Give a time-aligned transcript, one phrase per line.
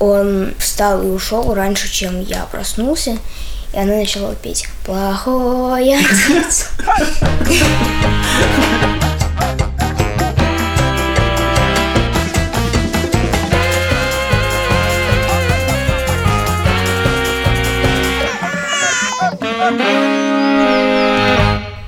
[0.00, 3.18] он встал и ушел раньше, чем я проснулся.
[3.72, 6.70] И она начала петь «Плохой отец».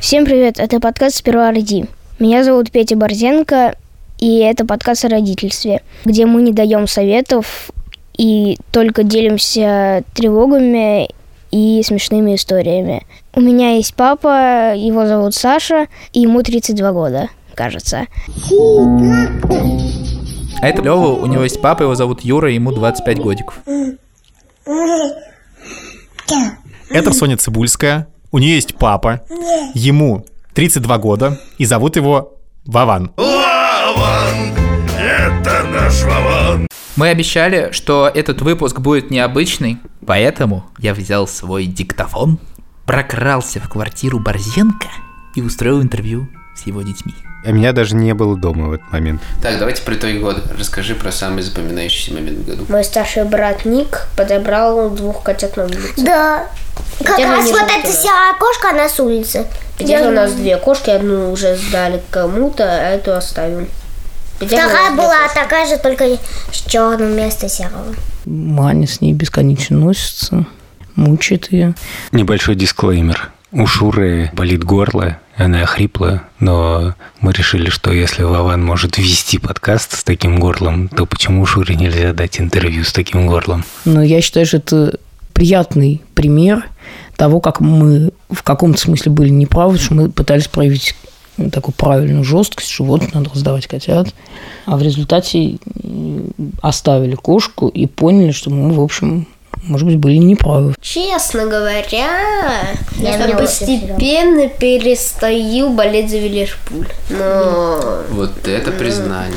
[0.01, 1.87] Всем привет, это подкаст «Сперва роди».
[2.19, 3.75] Меня зовут Петя Борзенко,
[4.19, 7.72] и это подкаст о родительстве, где мы не даем советов
[8.17, 11.09] и только делимся тревогами
[11.51, 13.07] и смешными историями.
[13.35, 18.07] У меня есть папа, его зовут Саша, и ему 32 года, кажется.
[20.61, 23.61] А это Лёва, у него есть папа, его зовут Юра, ему 25 годиков.
[26.91, 29.23] Это Соня Цибульская, у нее есть папа,
[29.75, 33.13] ему 32 года, и зовут его Вован.
[33.17, 34.53] Вован,
[34.99, 36.67] это наш Вован.
[36.95, 42.39] Мы обещали, что этот выпуск будет необычный, поэтому я взял свой диктофон,
[42.85, 44.89] прокрался в квартиру Борзенко
[45.35, 47.15] и устроил интервью с его детьми.
[47.45, 49.23] А меня даже не было дома в этот момент.
[49.41, 50.43] Так, давайте про итоги года.
[50.57, 52.67] Расскажи про самый запоминающийся момент в году.
[52.69, 55.93] Мой старший брат Ник подобрал двух котят на улице.
[55.97, 56.47] Да.
[57.03, 59.47] Как Где раз вот эта вся кошка, она с улицы.
[59.79, 63.67] Где у нас две кошки, одну уже сдали кому-то, а эту оставим.
[64.47, 66.19] Вторая была такая же, только
[66.51, 67.95] с черным вместо серого.
[68.25, 70.47] Маня с ней бесконечно носится,
[70.95, 71.75] мучает ее.
[72.13, 73.31] Небольшой дисклеймер.
[73.53, 79.99] У Шуры болит горло, она охрипла, но мы решили, что если Вован может вести подкаст
[79.99, 83.65] с таким горлом, то почему Шуре нельзя дать интервью с таким горлом?
[83.85, 84.99] Но я считаю, что это
[85.35, 86.65] приятный пример
[87.17, 90.95] того, как мы в каком-то смысле были неправы, что мы пытались проявить
[91.51, 94.09] такую правильную жесткость, что вот надо раздавать котят,
[94.67, 95.59] а в результате
[96.61, 99.27] оставили кошку и поняли, что мы, в общем,
[99.63, 100.75] может быть, были неправы.
[100.81, 106.89] Честно говоря, Я я постепенно перестаю болеть за Ливерпуль.
[107.11, 108.03] Но...
[108.11, 109.37] Вот это признание.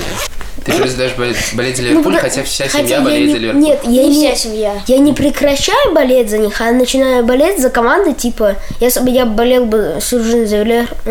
[0.65, 3.37] Ты перестаешь болеть, болеть за Ливерпуль, Ну, хотя вся хотя семья я болеет не- за
[3.39, 3.61] Ливерпуль.
[3.61, 4.81] Нет, я Не не, вся семья.
[4.87, 9.25] Я не прекращаю болеть за них, а начинаю болеть за команды, типа, если бы я
[9.25, 10.47] болел бы всю жизнь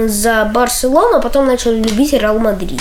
[0.08, 2.80] за, Барселону, а потом начал любить Реал Мадрид.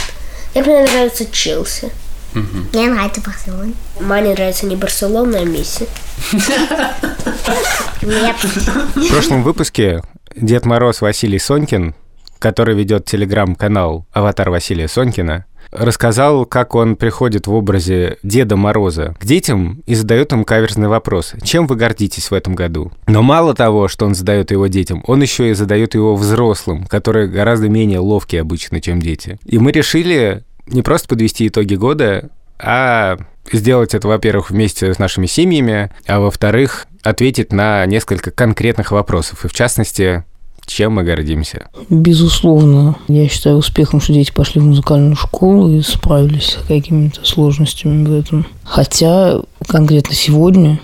[0.56, 1.90] Как мне нравится Челси.
[2.34, 3.74] Мне нравится Барселона.
[4.00, 5.86] Мне нравится не Барселона, а Месси.
[8.02, 8.36] Нет.
[8.96, 10.02] В прошлом выпуске
[10.36, 11.96] Дед Мороз Василий Сонькин,
[12.40, 19.26] который ведет телеграм-канал «Аватар Василия Сонькина», рассказал, как он приходит в образе Деда Мороза к
[19.26, 21.34] детям и задает им каверзный вопрос.
[21.44, 22.92] Чем вы гордитесь в этом году?
[23.08, 27.28] Но мало того, что он задает его детям, он еще и задает его взрослым, которые
[27.28, 29.40] гораздо менее ловкие обычно, чем дети.
[29.46, 32.30] И мы решили не просто подвести итоги года,
[32.60, 33.18] а
[33.52, 39.44] сделать это, во-первых, вместе с нашими семьями, а во-вторых, ответить на несколько конкретных вопросов.
[39.44, 40.24] И в частности,
[40.66, 41.68] чем мы гордимся.
[41.90, 48.06] Безусловно, я считаю успехом, что дети пошли в музыкальную школу и справились с какими-то сложностями
[48.06, 48.46] в этом.
[48.64, 50.80] Хотя конкретно сегодня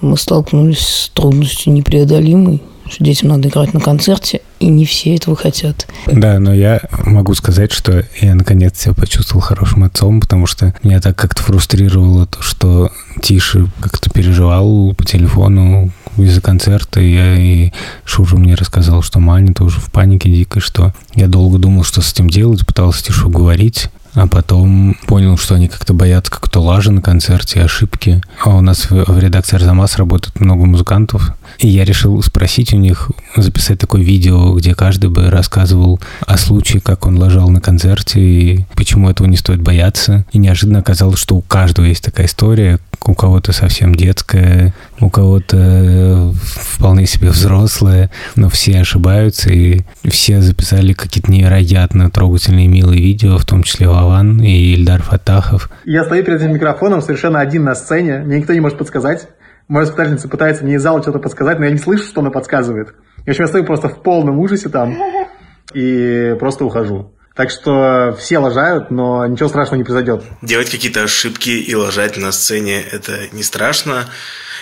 [0.00, 5.36] мы столкнулись с трудностью непреодолимой, что детям надо играть на концерте, и не все этого
[5.36, 5.86] хотят.
[6.06, 11.00] Да, но я могу сказать, что я наконец себя почувствовал хорошим отцом, потому что меня
[11.00, 12.90] так как-то фрустрировало то, что
[13.22, 15.90] Тише как-то переживал по телефону
[16.22, 17.00] из-за концерта.
[17.00, 17.72] Я и
[18.04, 22.12] Шура мне рассказал, что Маня тоже в панике дикой, что я долго думал, что с
[22.12, 27.02] этим делать, пытался Тишу говорить, а потом понял, что они как-то боятся как-то лажи на
[27.02, 28.22] концерте, ошибки.
[28.44, 33.10] А у нас в редакции Арзамас работает много музыкантов, и я решил спросить у них,
[33.36, 38.64] записать такое видео, где каждый бы рассказывал о случае, как он лажал на концерте, и
[38.74, 40.24] почему этого не стоит бояться.
[40.32, 45.56] И неожиданно оказалось, что у каждого есть такая история, у кого-то совсем детская, у кого-то
[45.56, 53.38] э, вполне себе взрослая, но все ошибаются, и все записали какие-то невероятно трогательные, милые видео,
[53.38, 55.70] в том числе Вован и Ильдар Фатахов.
[55.84, 59.28] Я стою перед этим микрофоном совершенно один на сцене, мне никто не может подсказать.
[59.68, 62.94] Моя воспитательница пытается мне из зала что-то подсказать, но я не слышу, что она подсказывает.
[63.18, 64.96] И, в общем, я стою просто в полном ужасе там
[65.74, 67.12] и просто ухожу.
[67.38, 70.24] Так что все лажают, но ничего страшного не произойдет.
[70.42, 74.06] Делать какие-то ошибки и лажать на сцене– это не страшно.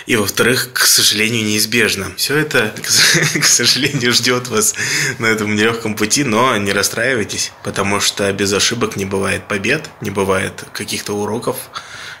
[0.05, 2.07] И, во-вторых, к сожалению, неизбежно.
[2.17, 2.71] Все это,
[3.41, 4.75] к сожалению, ждет вас
[5.19, 10.11] на этом нелегком пути, но не расстраивайтесь, потому что без ошибок не бывает побед, не
[10.11, 11.55] бывает каких-то уроков,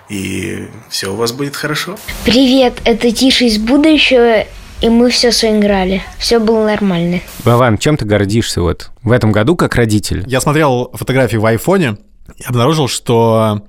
[0.09, 1.95] и все у вас будет хорошо.
[2.25, 4.45] Привет, это Тиша из будущего,
[4.81, 6.03] и мы все сыграли.
[6.17, 7.21] Все было нормально.
[7.43, 10.23] Вован, чем ты гордишься вот в этом году как родитель?
[10.27, 11.97] Я смотрел фотографии в айфоне
[12.37, 13.63] и обнаружил, что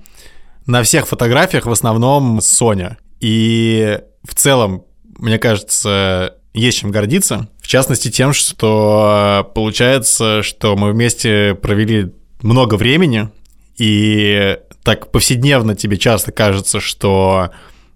[0.66, 2.98] на всех фотографиях в основном Соня.
[3.20, 4.84] И в целом,
[5.18, 7.48] мне кажется, есть чем гордиться.
[7.60, 12.12] В частности, тем, что получается, что мы вместе провели
[12.42, 13.28] много времени,
[13.78, 14.58] и
[14.88, 17.50] так повседневно тебе часто кажется, что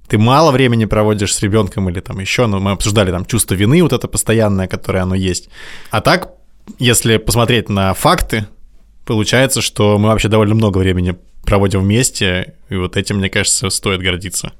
[0.08, 3.82] ты мало времени проводишь с ребенком или там еще, но мы обсуждали там чувство вины,
[3.82, 5.48] вот это постоянное, которое оно есть.
[5.90, 6.34] А так,
[6.78, 8.46] если посмотреть на факты,
[9.06, 11.14] получается, что мы вообще довольно много времени
[11.46, 14.52] проводим вместе, и вот этим, мне кажется, стоит гордиться.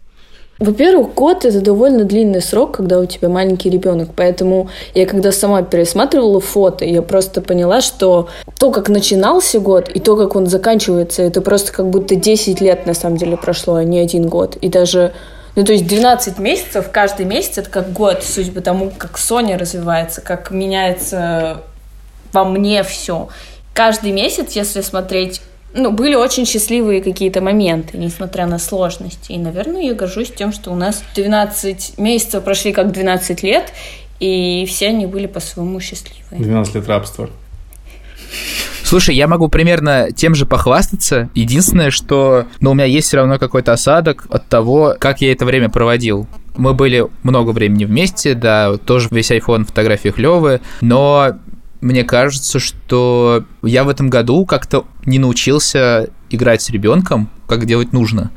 [0.62, 4.10] Во-первых, год это довольно длинный срок, когда у тебя маленький ребенок.
[4.14, 8.28] Поэтому я когда сама пересматривала фото, я просто поняла, что
[8.60, 12.86] то, как начинался год, и то, как он заканчивается, это просто как будто 10 лет
[12.86, 14.54] на самом деле прошло, а не один год.
[14.54, 15.12] И даже
[15.56, 19.58] ну, то есть 12 месяцев, каждый месяц это как год, судя по тому, как Соня
[19.58, 21.62] развивается, как меняется
[22.32, 23.28] во мне все.
[23.74, 25.42] Каждый месяц, если смотреть
[25.74, 29.32] ну, были очень счастливые какие-то моменты, несмотря на сложности.
[29.32, 33.72] И, наверное, я горжусь тем, что у нас 12 месяцев прошли как 12 лет,
[34.20, 36.42] и все они были по-своему счастливые.
[36.42, 37.30] 12 лет рабства.
[38.82, 41.30] Слушай, я могу примерно тем же похвастаться.
[41.34, 45.46] Единственное, что ну, у меня есть все равно какой-то осадок от того, как я это
[45.46, 46.26] время проводил.
[46.56, 51.36] Мы были много времени вместе, да, тоже весь iPhone фотографии клевые, но
[51.82, 57.92] мне кажется, что я в этом году как-то не научился играть с ребенком, как делать
[57.92, 58.30] нужно.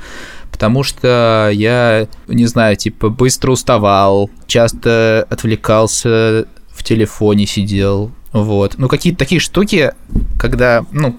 [0.51, 8.11] Потому что я, не знаю, типа быстро уставал, часто отвлекался, в телефоне сидел.
[8.33, 8.75] Вот.
[8.77, 9.93] Ну, какие-то такие штуки,
[10.39, 11.15] когда, ну,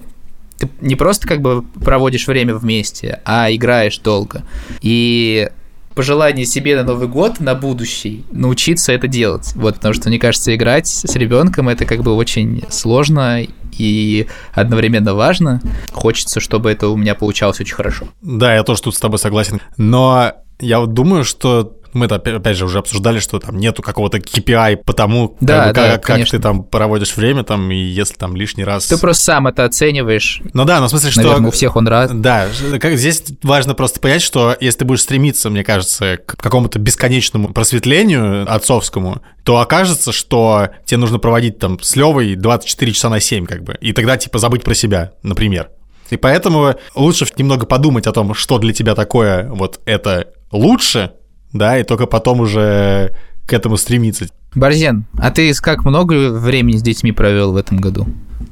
[0.57, 4.43] ты не просто как бы проводишь время вместе, а играешь долго.
[4.81, 5.49] И
[5.97, 9.51] пожелание себе на Новый год, на будущий, научиться это делать.
[9.55, 13.45] Вот, потому что, мне кажется, играть с ребенком это как бы очень сложно
[13.77, 15.59] и одновременно важно.
[15.91, 18.07] Хочется, чтобы это у меня получалось очень хорошо.
[18.21, 19.59] Да, я тоже тут с тобой согласен.
[19.75, 24.17] Но я вот думаю, что мы это опять же уже обсуждали, что там нету какого-то
[24.17, 28.15] KPI по тому, да, как, да, как, как ты там проводишь время, там, и если
[28.15, 28.87] там лишний раз...
[28.87, 30.41] Ты просто сам это оцениваешь.
[30.53, 31.21] Ну да, но в смысле, что...
[31.21, 32.11] Наверное, у всех он раз.
[32.11, 32.47] Да,
[32.79, 37.49] как здесь важно просто понять, что если ты будешь стремиться, мне кажется, к какому-то бесконечному
[37.49, 43.45] просветлению отцовскому, то окажется, что тебе нужно проводить там с Левой 24 часа на 7,
[43.45, 45.69] как бы, и тогда, типа, забыть про себя, например.
[46.09, 51.11] И поэтому лучше немного подумать о том, что для тебя такое вот это лучше,
[51.53, 53.13] да, и только потом уже
[53.45, 54.27] к этому стремиться.
[54.53, 58.07] Борзен, а ты как много времени с детьми провел в этом году?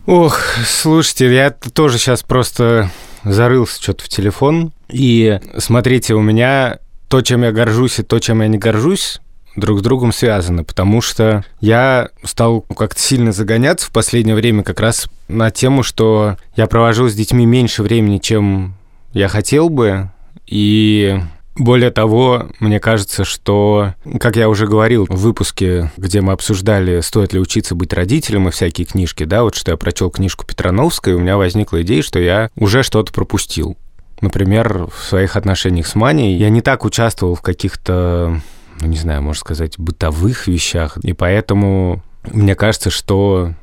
[0.06, 2.92] Ох, слушайте, я тоже сейчас просто
[3.24, 4.72] зарылся что-то в телефон.
[4.88, 9.20] И смотрите, у меня то, чем я горжусь, и то, чем я не горжусь,
[9.56, 14.80] друг с другом связаны, потому что я стал как-то сильно загоняться в последнее время как
[14.80, 18.76] раз на тему, что я провожу с детьми меньше времени, чем
[19.14, 20.12] я хотел бы,
[20.46, 21.20] и
[21.56, 27.34] более того, мне кажется, что, как я уже говорил в выпуске, где мы обсуждали, стоит
[27.34, 31.20] ли учиться быть родителем и всякие книжки, да, вот что я прочел книжку Петрановской, у
[31.20, 33.78] меня возникла идея, что я уже что-то пропустил.
[34.22, 38.42] Например, в своих отношениях с Маней я не так участвовал в каких-то,
[38.82, 43.54] ну, не знаю, можно сказать, бытовых вещах, и поэтому мне кажется, что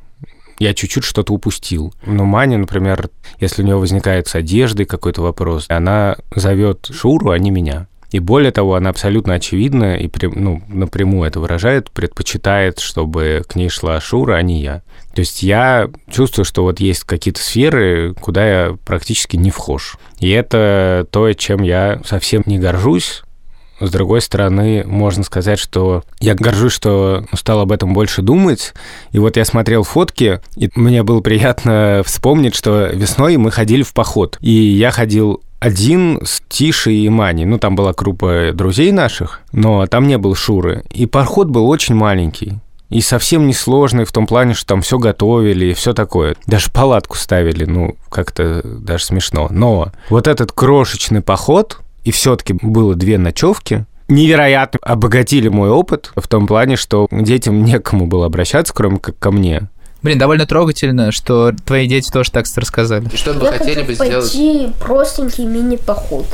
[0.59, 1.95] я чуть-чуть что-то упустил.
[2.07, 3.11] Но Маня, например,
[3.41, 7.89] если у нее возникает с одеждой какой-то вопрос, она зовет Шуру, а не меня.
[8.13, 13.71] И более того, она абсолютно очевидно и ну, напрямую это выражает, предпочитает, чтобы к ней
[13.71, 14.83] шла Шура, а не я.
[15.15, 19.97] То есть я чувствую, что вот есть какие-то сферы, куда я практически не вхож.
[20.21, 23.23] И это то, чем я совсем не горжусь,
[23.87, 28.75] с другой стороны, можно сказать, что я горжусь, что стал об этом больше думать.
[29.11, 33.93] И вот я смотрел фотки, и мне было приятно вспомнить, что весной мы ходили в
[33.93, 34.39] поход.
[34.41, 37.45] И я ходил один с Тишей и Маней.
[37.45, 40.85] Ну, там была группа друзей наших, но там не был Шуры.
[40.91, 42.59] И поход был очень маленький.
[42.93, 46.37] И совсем не сложный в том плане, что там все готовили и все такое.
[46.47, 49.47] Даже палатку ставили, ну, как-то даже смешно.
[49.51, 56.27] Но вот этот крошечный поход, и все-таки было две ночевки, невероятно обогатили мой опыт в
[56.29, 59.69] том плане, что детям некому было обращаться, кроме как ко мне.
[60.03, 63.09] Блин, довольно трогательно, что твои дети тоже так рассказали.
[63.13, 64.25] И что бы Я хотели бы сделать?
[64.33, 66.27] пойти простенький мини-поход.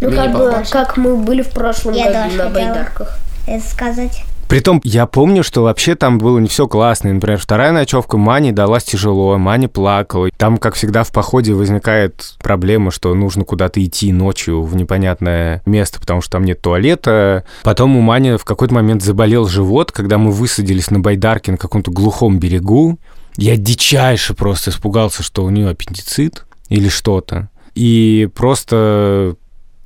[0.00, 2.48] Ну, как бы, как мы были в прошлом Я году на хотела.
[2.50, 3.18] байдарках.
[3.46, 4.22] Это сказать.
[4.48, 7.12] Притом, я помню, что вообще там было не все классно.
[7.12, 10.30] Например, вторая ночевка Мане далась тяжело, Маня плакала.
[10.38, 16.00] Там, как всегда, в походе возникает проблема, что нужно куда-то идти ночью в непонятное место,
[16.00, 17.44] потому что там нет туалета.
[17.62, 21.90] Потом у Мани в какой-то момент заболел живот, когда мы высадились на байдарке на каком-то
[21.90, 22.98] глухом берегу.
[23.36, 27.50] Я дичайше просто испугался, что у нее аппендицит или что-то.
[27.78, 29.36] и просто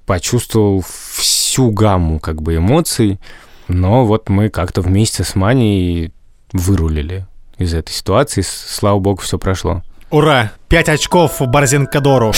[0.06, 0.82] почувствовал
[1.16, 3.20] всю гамму как бы эмоций,
[3.68, 6.12] но вот мы как-то вместе с Маней
[6.52, 7.26] вырулили
[7.58, 9.82] из этой ситуации, слава богу, все прошло.
[10.10, 10.52] Ура!
[10.68, 12.32] Пять очков Борзенкадору.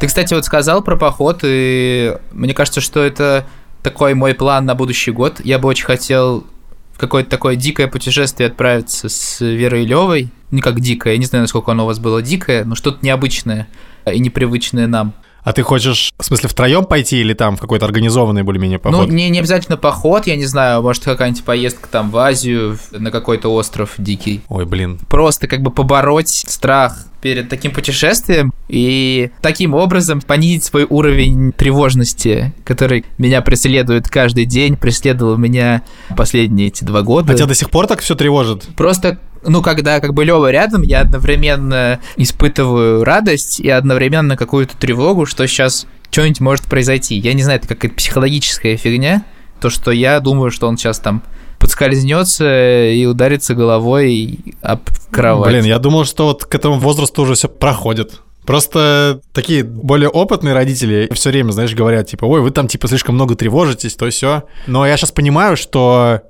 [0.00, 3.44] Ты, кстати, вот сказал про поход, и мне кажется, что это
[3.82, 5.40] такой мой план на будущий год.
[5.42, 6.46] Я бы очень хотел
[6.92, 10.30] в какое-то такое дикое путешествие отправиться с Верой Левой.
[10.50, 13.68] Не как дикое, я не знаю, насколько оно у вас было дикое, но что-то необычное
[14.06, 15.14] и непривычное нам.
[15.48, 19.08] А ты хочешь, в смысле, втроем пойти или там в какой-то организованный более-менее поход?
[19.08, 23.10] Ну, не, не обязательно поход, я не знаю, может, какая-нибудь поездка там в Азию, на
[23.10, 24.42] какой-то остров дикий.
[24.50, 25.00] Ой, блин.
[25.08, 32.52] Просто как бы побороть страх перед таким путешествием и таким образом понизить свой уровень тревожности,
[32.64, 35.82] который меня преследует каждый день, преследовал меня
[36.16, 37.32] последние эти два года.
[37.32, 38.68] А тебя до сих пор так все тревожит?
[38.76, 45.26] Просто ну, когда как бы Лева рядом, я одновременно испытываю радость и одновременно какую-то тревогу,
[45.26, 47.16] что сейчас что-нибудь может произойти.
[47.16, 49.24] Я не знаю, это какая-то психологическая фигня,
[49.60, 51.22] то, что я думаю, что он сейчас там
[51.58, 55.50] подскользнется и ударится головой об кровать.
[55.50, 58.20] Блин, я думал, что вот к этому возрасту уже все проходит.
[58.46, 63.14] Просто такие более опытные родители все время, знаешь, говорят, типа, ой, вы там, типа, слишком
[63.14, 64.44] много тревожитесь, то все.
[64.66, 66.22] Но я сейчас понимаю, что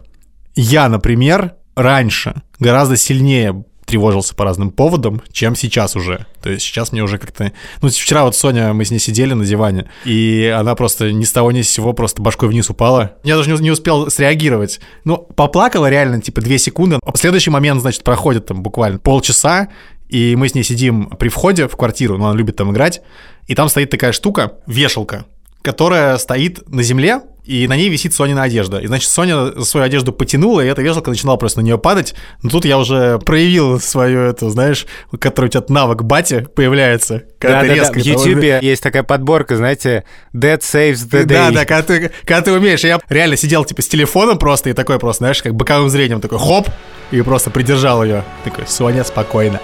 [0.57, 6.26] я, например, раньше гораздо сильнее тревожился по разным поводам, чем сейчас уже.
[6.42, 7.52] То есть сейчас мне уже как-то...
[7.80, 11.33] Ну, вчера вот Соня, мы с ней сидели на диване, и она просто ни с
[11.33, 13.16] того ни с сего просто башкой вниз упала.
[13.25, 14.80] Я даже не, успел среагировать.
[15.04, 16.99] Ну, поплакала реально, типа, две секунды.
[17.02, 19.68] А следующий момент, значит, проходит там буквально полчаса,
[20.09, 23.00] и мы с ней сидим при входе в квартиру, но она любит там играть,
[23.47, 25.25] и там стоит такая штука, вешалка,
[25.62, 28.76] которая стоит на земле, и на ней висит Сонина одежда.
[28.76, 32.14] И, значит, Соня свою одежду потянула, и эта вешалка начинала просто на нее падать.
[32.43, 34.87] Но тут я уже проявил свою эту, знаешь,
[35.19, 37.23] который у тебя навык бати появляется.
[37.38, 37.95] Когда да, ты да, резко...
[37.95, 38.00] Да.
[38.00, 41.25] В Ютубе есть такая подборка, знаете, Dead Saves the Day.
[41.25, 42.85] Да, да, когда ты, когда ты умеешь.
[42.85, 46.38] Я реально сидел, типа, с телефоном просто, и такой просто, знаешь, как боковым зрением такой,
[46.38, 46.69] хоп,
[47.12, 48.25] и просто придержал ее.
[48.45, 49.59] Такой, Соня, спокойно.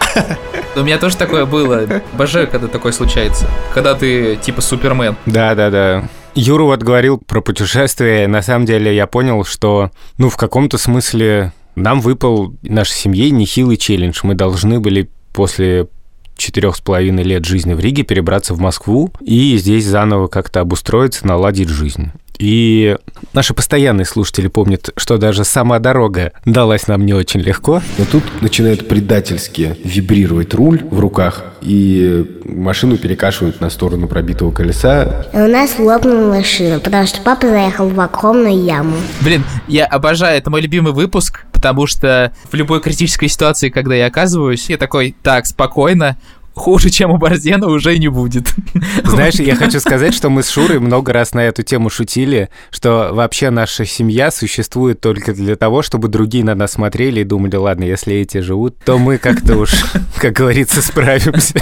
[0.74, 1.86] У меня тоже такое было.
[2.14, 3.46] Боже, когда такое случается.
[3.74, 5.16] Когда ты, типа, Супермен.
[5.26, 6.08] Да, да, да.
[6.34, 8.26] Юра вот говорил про путешествие.
[8.26, 13.76] На самом деле я понял, что, ну, в каком-то смысле нам выпал нашей семье нехилый
[13.76, 14.20] челлендж.
[14.22, 15.88] Мы должны были после
[16.36, 21.26] четырех с половиной лет жизни в Риге перебраться в Москву и здесь заново как-то обустроиться,
[21.26, 22.10] наладить жизнь.
[22.38, 22.96] И
[23.32, 27.80] наши постоянные слушатели помнят, что даже сама дорога далась нам не очень легко.
[27.98, 35.26] Но тут начинает предательски вибрировать руль в руках, и машину перекашивают на сторону пробитого колеса.
[35.32, 38.96] И у нас лопнула машина, потому что папа заехал в огромную яму.
[39.20, 44.06] Блин, я обожаю, это мой любимый выпуск, потому что в любой критической ситуации, когда я
[44.06, 46.18] оказываюсь, я такой, так, спокойно,
[46.54, 48.54] хуже, чем у Борзена, уже не будет.
[49.04, 53.10] Знаешь, я хочу сказать, что мы с Шурой много раз на эту тему шутили, что
[53.12, 57.84] вообще наша семья существует только для того, чтобы другие на нас смотрели и думали, ладно,
[57.84, 59.72] если эти живут, то мы как-то уж,
[60.16, 61.60] как говорится, справимся.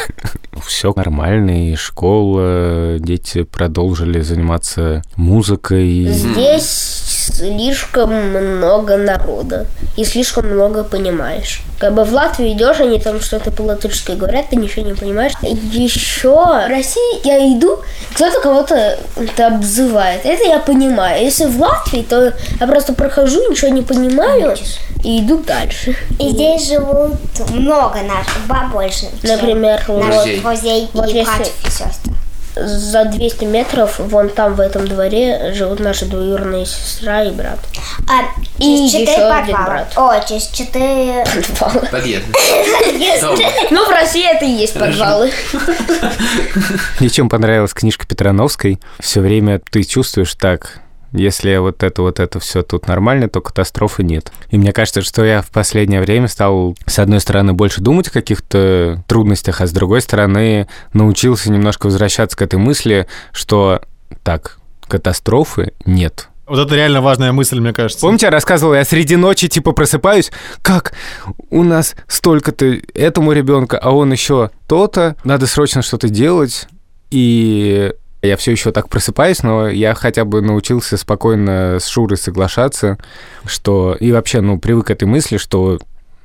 [0.66, 6.07] Все нормально, и школа, дети продолжили заниматься музыкой.
[6.07, 9.66] Здесь слишком много народа
[9.97, 11.62] и слишком много понимаешь.
[11.78, 15.33] Как бы в Латвию идешь, они там что-то по-латышски говорят, ты ничего не понимаешь.
[15.42, 17.81] Еще в России я иду,
[18.14, 18.99] кто-то кого-то
[19.47, 20.25] обзывает.
[20.25, 21.23] Это я понимаю.
[21.23, 24.57] Если в Латвии, то я просто прохожу, ничего не понимаю
[25.04, 25.97] и иду дальше.
[26.21, 27.16] И здесь живут
[27.50, 29.07] много наших, побольше.
[29.23, 31.25] Например, наших вот, друзей вот и если...
[31.25, 32.13] братьев и сестр
[32.55, 37.59] за 200 метров, вон там в этом дворе, живут наши двоюродные сестра и брат.
[38.09, 38.25] А,
[38.59, 39.39] и еще подвала.
[39.39, 39.93] один брат.
[39.97, 41.25] О, через четыре...
[41.59, 41.89] Подвалы.
[41.91, 42.27] Подъезд.
[43.71, 45.33] Ну, в России это и есть подвалы.
[47.01, 48.79] Мне чем понравилась книжка Петрановской.
[49.01, 50.81] Все время ты чувствуешь так,
[51.12, 54.33] если вот это вот это все тут нормально, то катастрофы нет.
[54.50, 58.12] И мне кажется, что я в последнее время стал, с одной стороны, больше думать о
[58.12, 63.81] каких-то трудностях, а с другой стороны, научился немножко возвращаться к этой мысли, что
[64.23, 66.28] так, катастрофы нет.
[66.47, 68.00] Вот это реально важная мысль, мне кажется.
[68.00, 70.92] Помните, я рассказывал, я среди ночи типа просыпаюсь, как
[71.50, 76.66] у нас столько-то этому ребенка, а он еще то-то, надо срочно что-то делать.
[77.11, 77.92] И
[78.23, 82.99] я все еще так просыпаюсь, но я хотя бы научился спокойно с Шурой соглашаться,
[83.45, 83.97] что...
[83.99, 85.79] И вообще, ну, привык к этой мысли, что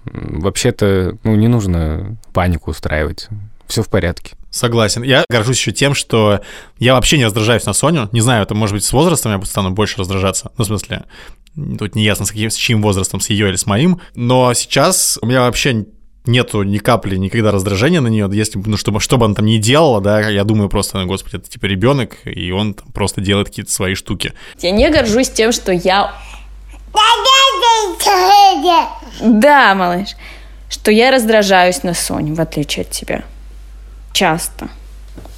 [0.06, 3.28] вообще-то, ну, не нужно панику устраивать.
[3.68, 4.36] Все в порядке.
[4.50, 5.04] Согласен.
[5.04, 6.40] Я горжусь еще тем, что
[6.80, 8.10] я вообще не раздражаюсь на Соню.
[8.12, 10.52] Не знаю, это может быть с возрастом я стану больше раздражаться.
[10.58, 11.04] Ну, в смысле,
[11.78, 14.00] тут не ясно, с, каким, с чьим возрастом, с ее или с моим.
[14.16, 15.86] Но сейчас у меня вообще
[16.28, 19.58] нету ни капли никогда раздражения на нее, если, ну, чтобы, что бы она там ни
[19.58, 23.48] делала, да, я думаю просто, ну, господи, это типа ребенок, и он там просто делает
[23.48, 24.34] какие-то свои штуки.
[24.60, 26.14] Я не горжусь тем, что я...
[29.22, 30.10] Да, малыш,
[30.70, 33.24] что я раздражаюсь на Соню, в отличие от тебя.
[34.14, 34.70] Часто.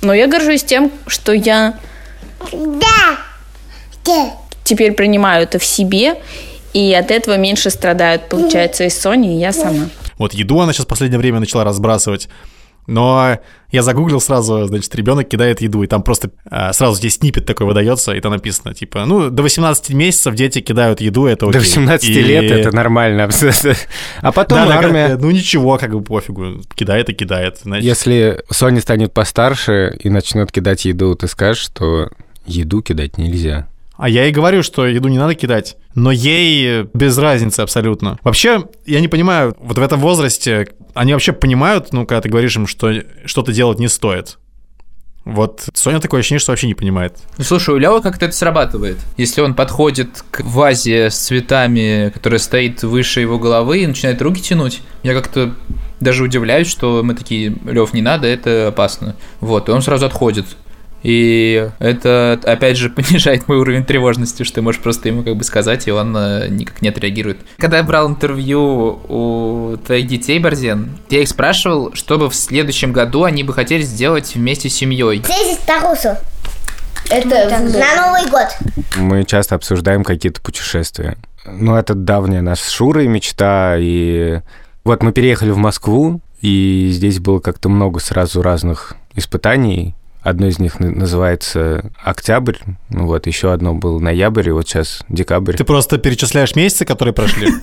[0.02, 1.78] Но я горжусь тем, что я...
[2.52, 3.18] Да.
[4.64, 6.22] Теперь принимаю это в себе,
[6.74, 9.90] и от этого меньше страдают, получается, и Соня, и я сама.
[10.20, 12.30] Вот еду она сейчас в последнее время начала разбрасывать.
[12.90, 13.38] Но
[13.72, 17.68] я загуглил сразу, значит, ребенок кидает еду, и там просто э, сразу здесь снипет такой
[17.68, 21.54] выдается, и там написано, типа, ну, до 18 месяцев дети кидают еду, это окей.
[21.54, 22.14] До 18 и...
[22.22, 23.30] лет это нормально.
[24.22, 25.18] А потом да, армия...
[25.18, 27.60] Ну, ничего, как бы пофигу, кидает и кидает.
[27.64, 27.86] Значит.
[27.86, 32.10] Если Соня станет постарше и начнет кидать еду, ты скажешь, что
[32.46, 33.68] еду кидать нельзя.
[34.00, 35.76] А я и говорю, что еду не надо кидать.
[35.94, 38.18] Но ей без разницы абсолютно.
[38.24, 42.56] Вообще, я не понимаю, вот в этом возрасте они вообще понимают, ну, когда ты говоришь
[42.56, 42.94] им, что
[43.26, 44.38] что-то делать не стоит.
[45.26, 47.18] Вот Соня такое ощущение, что вообще не понимает.
[47.38, 48.98] Ну, слушай, у Лева как-то это срабатывает.
[49.18, 54.42] Если он подходит к вазе с цветами, которая стоит выше его головы, и начинает руки
[54.42, 55.54] тянуть, я как-то
[56.00, 59.18] даже удивляюсь, что мы такие, Лев, не надо, это опасно.
[59.42, 60.46] Вот, и он сразу отходит.
[61.04, 65.44] И это, опять же, понижает мой уровень тревожности, что ты можешь просто ему как бы
[65.44, 67.40] сказать, и он э, никак не отреагирует.
[67.58, 72.92] Когда я брал интервью у твоих детей, Борзен, я их спрашивал, что бы в следующем
[72.92, 75.22] году они бы хотели сделать вместе с семьей.
[77.10, 78.48] Это на Новый год.
[78.98, 81.18] Мы часто обсуждаем какие-то путешествия.
[81.46, 84.42] Ну, это давняя наша с Шурой мечта, и
[84.84, 90.60] вот мы переехали в Москву, и здесь было как-то много сразу разных испытаний, Одно из
[90.60, 92.58] них называется октябрь,
[92.90, 95.56] ну вот, еще одно было ноябрь, и вот сейчас декабрь.
[95.56, 97.54] Ты просто перечисляешь месяцы, которые прошли?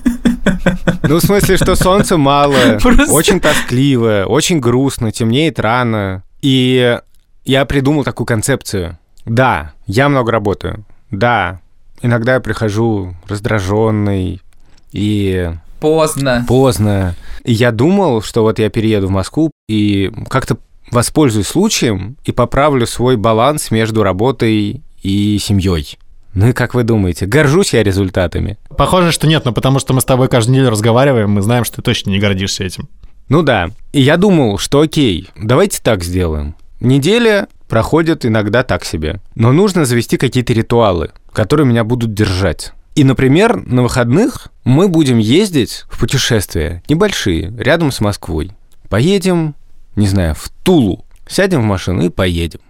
[1.03, 6.23] Ну, в смысле, что солнца мало, очень тоскливо, очень грустно, темнеет рано.
[6.41, 6.99] И
[7.45, 8.97] я придумал такую концепцию.
[9.25, 10.83] Да, я много работаю.
[11.11, 11.61] Да,
[12.01, 14.41] иногда я прихожу раздраженный
[14.91, 16.43] и Поздно.
[16.47, 17.15] Поздно.
[17.43, 20.57] И я думал, что вот я перееду в Москву и как-то
[20.91, 25.97] воспользуюсь случаем и поправлю свой баланс между работой и семьей.
[26.33, 28.57] Ну и как вы думаете, горжусь я результатами?
[28.77, 31.77] Похоже, что нет, но потому что мы с тобой каждую неделю разговариваем, мы знаем, что
[31.77, 32.89] ты точно не гордишься этим.
[33.29, 33.71] Ну да.
[33.91, 36.55] И я думал, что окей, давайте так сделаем.
[36.79, 39.19] Неделя проходит иногда так себе.
[39.35, 42.71] Но нужно завести какие-то ритуалы, которые меня будут держать.
[42.95, 48.51] И, например, на выходных мы будем ездить в путешествия небольшие, рядом с Москвой.
[48.89, 49.55] Поедем
[49.97, 51.05] не знаю, в Тулу.
[51.27, 52.61] Сядем в машину и поедем.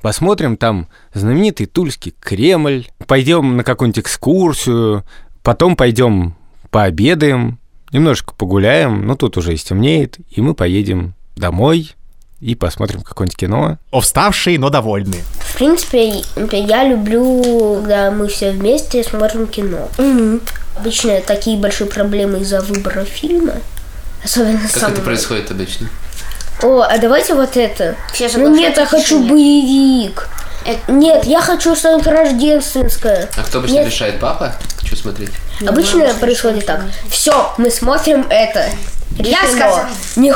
[0.00, 5.04] Посмотрим там знаменитый Тульский Кремль, пойдем на какую-нибудь экскурсию,
[5.42, 6.36] потом пойдем
[6.70, 7.58] пообедаем,
[7.92, 11.92] немножко погуляем, ну тут уже и стемнеет, и мы поедем домой
[12.40, 13.78] и посмотрим какое-нибудь кино.
[13.90, 15.22] Уставшие, но довольные.
[15.40, 19.88] В принципе, я люблю, когда мы все вместе смотрим кино.
[19.96, 20.42] Mm-hmm.
[20.76, 23.54] Обычно такие большие проблемы из-за выбора фильма.
[24.22, 24.92] Особенно как самого...
[24.92, 25.88] это происходит обычно?
[26.62, 27.96] О, а давайте вот это.
[28.12, 29.30] Все ну нет, я хочу нет.
[29.30, 30.28] боевик.
[30.64, 30.92] Это...
[30.92, 33.28] Нет, я хочу что-нибудь рождественское.
[33.36, 33.86] А кто обычно нет.
[33.86, 34.20] решает?
[34.20, 34.54] Папа?
[34.84, 35.30] Что смотреть?
[35.60, 36.82] Я Обычно знаю, происходит так.
[37.10, 38.66] Все, мы смотрим это.
[39.18, 39.86] Я сказал.
[40.16, 40.32] Не,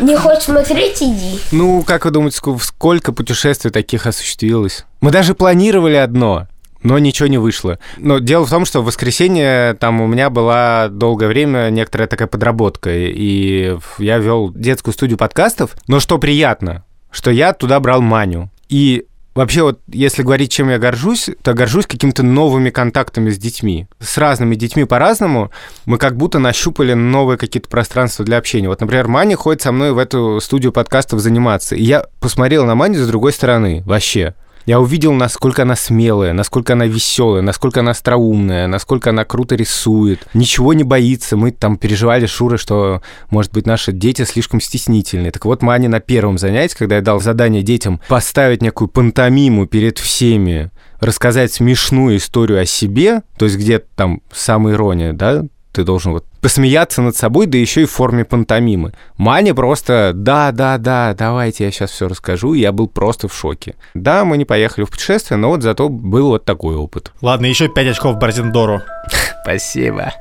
[0.00, 1.40] не хочешь смотреть, иди.
[1.50, 4.84] Ну, как вы думаете, сколько путешествий таких осуществилось?
[5.00, 6.46] Мы даже планировали одно
[6.82, 7.78] но ничего не вышло.
[7.96, 12.28] Но дело в том, что в воскресенье там у меня была долгое время некоторая такая
[12.28, 18.50] подработка, и я вел детскую студию подкастов, но что приятно, что я туда брал Маню.
[18.68, 23.86] И Вообще, вот если говорить, чем я горжусь, то горжусь какими-то новыми контактами с детьми.
[24.00, 25.50] С разными детьми по-разному.
[25.84, 28.70] Мы как будто нащупали новые какие-то пространства для общения.
[28.70, 31.76] Вот, например, Маня ходит со мной в эту студию подкастов заниматься.
[31.76, 34.34] И я посмотрел на Маню с другой стороны вообще.
[34.66, 40.26] Я увидел, насколько она смелая, насколько она веселая, насколько она остроумная, насколько она круто рисует,
[40.34, 41.36] ничего не боится.
[41.36, 43.00] Мы там переживали Шуры, что,
[43.30, 45.30] может быть, наши дети слишком стеснительные.
[45.30, 49.98] Так вот, Маня на первом занятии, когда я дал задание детям поставить некую пантомиму перед
[49.98, 55.44] всеми, рассказать смешную историю о себе, то есть где там самая ирония, да,
[55.76, 58.94] ты должен вот посмеяться над собой, да еще и в форме пантомимы.
[59.18, 63.34] Маня просто «да, да, да, давайте я сейчас все расскажу», и я был просто в
[63.34, 63.74] шоке.
[63.92, 67.12] Да, мы не поехали в путешествие, но вот зато был вот такой опыт.
[67.20, 68.80] Ладно, еще 5 очков Бардендору.
[69.42, 70.14] Спасибо.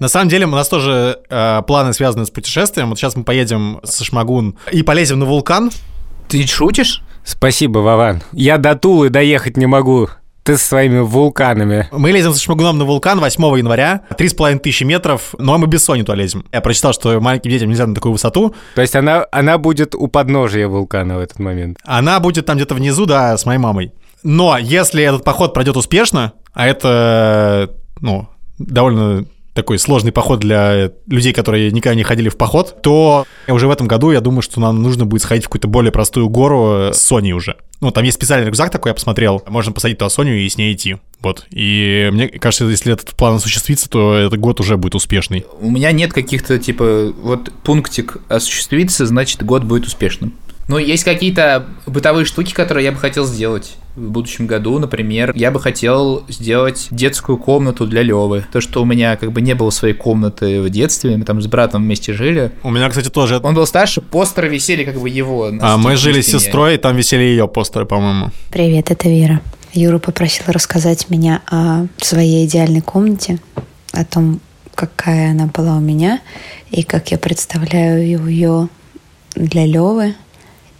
[0.00, 2.88] На самом деле у нас тоже э, планы связаны с путешествием.
[2.88, 5.70] Вот сейчас мы поедем с Шмагун и полезем на вулкан.
[6.28, 7.02] Ты шутишь?
[7.24, 8.22] Спасибо, Вован.
[8.32, 10.08] Я до Тулы доехать не могу.
[10.44, 11.88] Ты со своими вулканами.
[11.90, 16.02] Мы лезем с шмагуном на вулкан 8 января, 3,5 тысячи метров, но мы без Сони
[16.02, 16.44] туда лезем.
[16.52, 18.54] Я прочитал, что маленьким детям нельзя на такую высоту.
[18.74, 21.78] То есть она, она будет у подножия вулкана в этот момент?
[21.82, 23.94] Она будет там где-то внизу, да, с моей мамой.
[24.22, 27.70] Но если этот поход пройдет успешно, а это,
[28.02, 28.28] ну,
[28.58, 33.70] довольно такой сложный поход для людей, которые никогда не ходили в поход, то уже в
[33.70, 36.98] этом году я думаю, что нам нужно будет сходить в какую-то более простую гору с
[36.98, 37.56] Соней уже.
[37.80, 39.42] Ну, там есть специальный рюкзак такой, я посмотрел.
[39.46, 40.96] Можно посадить туда Соню и с ней идти.
[41.20, 41.46] Вот.
[41.50, 45.44] И мне кажется, если этот план осуществится, то этот год уже будет успешный.
[45.60, 50.34] У меня нет каких-то, типа, вот пунктик осуществится, значит, год будет успешным.
[50.66, 54.78] Ну, есть какие-то бытовые штуки, которые я бы хотел сделать в будущем году.
[54.78, 58.44] Например, я бы хотел сделать детскую комнату для Левы.
[58.52, 61.46] То, что у меня как бы не было своей комнаты в детстве, мы там с
[61.46, 62.52] братом вместе жили.
[62.62, 63.40] У меня, кстати, тоже.
[63.42, 65.50] Он был старше, постеры висели как бы его.
[65.60, 68.30] а мы жили с сестрой, и там висели ее постеры, по-моему.
[68.50, 69.40] Привет, это Вера.
[69.72, 73.38] Юра попросил рассказать меня о своей идеальной комнате,
[73.92, 74.40] о том,
[74.74, 76.20] какая она была у меня,
[76.70, 78.68] и как я представляю ее
[79.34, 80.14] для Левы.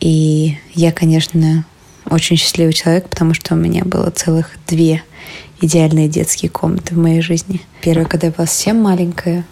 [0.00, 1.64] И я, конечно,
[2.10, 5.02] очень счастливый человек, потому что у меня было целых две
[5.60, 7.60] идеальные детские комнаты в моей жизни.
[7.80, 9.44] Первая, когда я была совсем маленькая,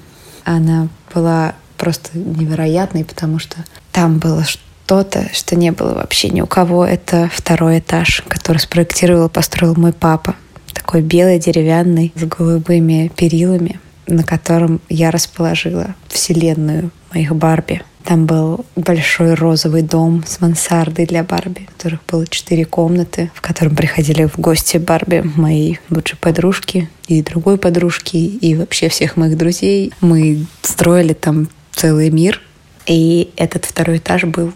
[0.45, 3.57] она была просто невероятной, потому что
[3.91, 6.85] там было что-то, что не было вообще ни у кого.
[6.85, 10.37] Это второй этаж, который спроектировал построил мой папа.
[10.73, 18.65] Такой белый, деревянный, с голубыми перилами, на котором я расположила вселенную моих Барби– там был
[18.75, 24.25] большой розовый дом с мансардой для Барби, в которых было четыре комнаты, в котором приходили
[24.27, 29.93] в гости Барби, мои лучшие подружки и другой подружки, и вообще всех моих друзей.
[30.01, 32.43] Мы строили там целый мир,
[32.87, 34.53] и этот второй этаж был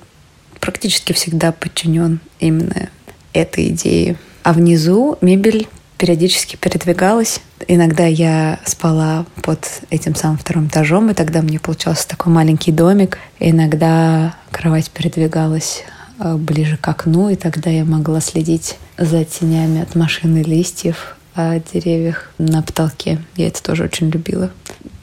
[0.59, 2.89] практически всегда подчинен именно
[3.33, 4.17] этой идее.
[4.43, 7.41] А внизу мебель периодически передвигалась.
[7.69, 13.19] Иногда я спала под этим самым вторым этажом, и тогда мне получался такой маленький домик.
[13.41, 15.85] Иногда кровать передвигалась
[16.19, 21.59] э, ближе к окну, и тогда я могла следить за тенями от машины листьев о
[21.61, 23.19] деревьях на потолке.
[23.37, 24.51] Я это тоже очень любила.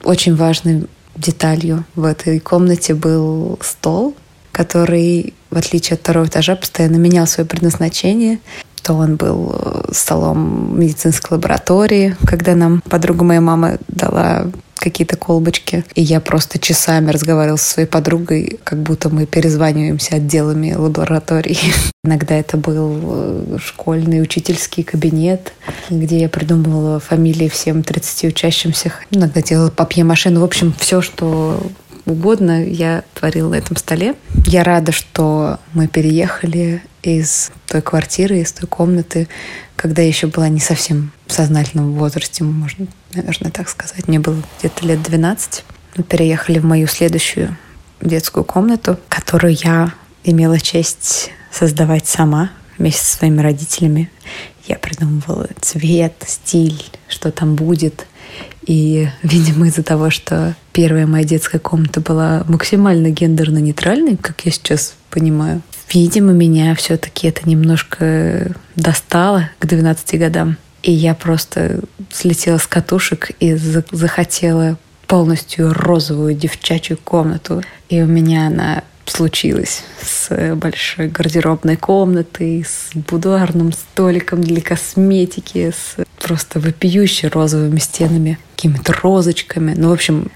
[0.04, 4.16] Очень важной деталью в этой комнате был стол,
[4.52, 8.40] который, в отличие от второго этажа, постоянно менял свое предназначение
[8.84, 15.86] то он был э, столом медицинской лаборатории, когда нам подруга моей мамы дала какие-то колбочки.
[15.96, 21.58] И я просто часами разговаривала со своей подругой, как будто мы перезваниваемся отделами лаборатории.
[22.04, 25.54] Иногда это был э, школьный учительский кабинет,
[25.90, 28.92] где я придумывала фамилии всем 30 учащимся.
[29.10, 30.42] Иногда делала папье-машину.
[30.42, 31.62] В общем, все, что
[32.06, 34.16] угодно я творила на этом столе.
[34.46, 39.28] Я рада, что мы переехали из той квартиры, из той комнаты,
[39.76, 44.08] когда я еще была не совсем в сознательном возрасте, можно, наверное, так сказать.
[44.08, 45.64] Мне было где-то лет 12.
[45.98, 47.58] Мы переехали в мою следующую
[48.02, 54.10] детскую комнату, которую я имела честь создавать сама вместе со своими родителями.
[54.68, 58.08] Я придумывала цвет, стиль, что там будет.
[58.66, 64.96] И, видимо, из-за того, что первая моя детская комната была максимально гендерно-нейтральной, как я сейчас
[65.10, 65.62] понимаю,
[65.94, 70.58] видимо, меня все-таки это немножко достало к 12 годам.
[70.82, 77.62] И я просто слетела с катушек и захотела полностью розовую девчачью комнату.
[77.90, 85.96] И у меня она случилась с большой гардеробной комнатой, с будуарным столиком для косметики, с
[86.22, 89.74] просто вопиюще розовыми стенами, какими-то розочками.
[89.76, 90.32] Ну, в общем,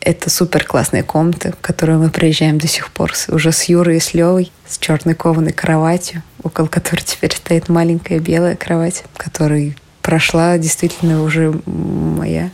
[0.00, 4.00] это супер классная комната, в которую мы приезжаем до сих пор уже с Юрой и
[4.00, 10.58] с Левой, с черной кованой кроватью, около которой теперь стоит маленькая белая кровать, которой прошла
[10.58, 12.50] действительно уже моя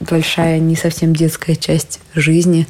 [0.00, 2.66] большая, не совсем детская часть жизни,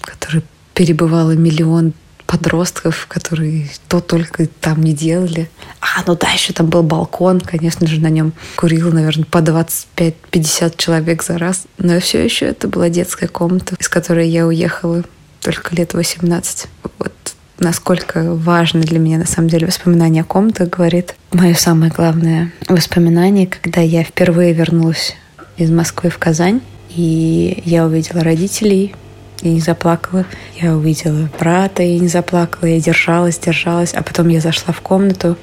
[0.00, 0.42] которая
[0.74, 1.92] перебывала миллион
[2.26, 5.50] подростков, которые то только там не делали.
[5.80, 10.74] А, ну да, еще там был балкон, конечно же, на нем курило, наверное, по 25-50
[10.78, 11.64] человек за раз.
[11.76, 15.04] Но все еще это была детская комната, из которой я уехала
[15.40, 16.68] только лет 18.
[16.98, 17.12] Вот
[17.58, 23.46] насколько важно для меня на самом деле воспоминание о ком-то, говорит мое самое главное воспоминание,
[23.46, 25.16] когда я впервые вернулась
[25.56, 28.94] из Москвы в Казань, и я увидела родителей,
[29.42, 30.24] и не заплакала.
[30.60, 32.68] Я увидела брата и не заплакала.
[32.68, 33.92] Я держалась, держалась.
[33.94, 35.36] А потом я зашла в комнату,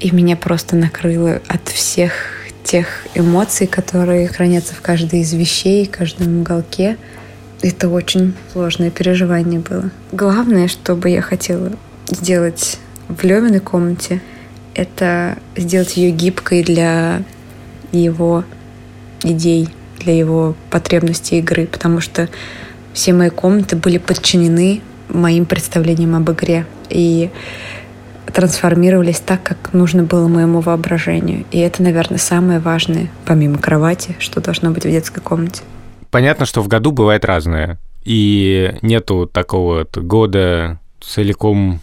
[0.00, 2.12] и меня просто накрыло от всех
[2.62, 6.98] тех эмоций, которые хранятся в каждой из вещей, в каждом уголке.
[7.62, 9.90] Это очень сложное переживание было.
[10.12, 11.72] Главное, что бы я хотела
[12.06, 14.20] сделать в Левиной комнате,
[14.74, 17.22] это сделать ее гибкой для
[17.90, 18.44] его
[19.22, 22.28] идей, для его потребностей игры, потому что
[22.98, 27.30] все мои комнаты были подчинены моим представлениям об игре и
[28.26, 31.44] трансформировались так, как нужно было моему воображению.
[31.52, 35.62] И это, наверное, самое важное, помимо кровати, что должно быть в детской комнате.
[36.10, 37.78] Понятно, что в году бывает разное.
[38.02, 41.78] И нету такого года целиком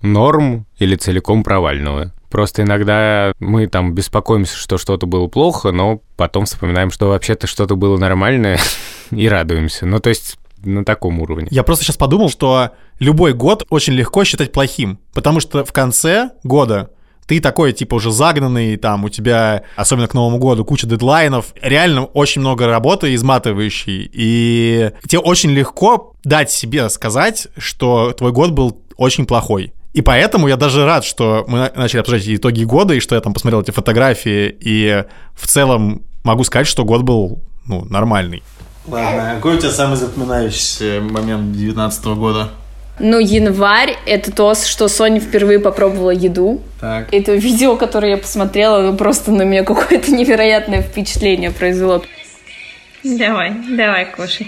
[0.00, 2.12] норм или целиком провального.
[2.30, 7.74] Просто иногда мы там беспокоимся, что что-то было плохо, но потом вспоминаем, что вообще-то что-то
[7.74, 8.60] было нормальное
[9.10, 9.86] и радуемся.
[9.86, 11.48] Ну, то есть на таком уровне.
[11.50, 16.30] Я просто сейчас подумал, что любой год очень легко считать плохим, потому что в конце
[16.44, 16.90] года
[17.26, 22.04] ты такой, типа, уже загнанный, там, у тебя, особенно к Новому году, куча дедлайнов, реально
[22.04, 28.82] очень много работы изматывающей, и тебе очень легко дать себе сказать, что твой год был
[28.96, 29.72] очень плохой.
[29.92, 33.34] И поэтому я даже рад, что мы начали обсуждать итоги года, и что я там
[33.34, 38.42] посмотрел эти фотографии, и в целом могу сказать, что год был, ну, нормальный.
[38.86, 42.48] Ладно, а какой у тебя самый запоминающийся момент 2019 года?
[42.98, 46.60] Ну, январь— это то, что Соня впервые попробовала еду.
[46.80, 47.12] Так.
[47.12, 52.02] Это видео, которое я посмотрела, просто на меня какое-то невероятное впечатление произвело.
[53.02, 54.46] Давай, давай, кушай.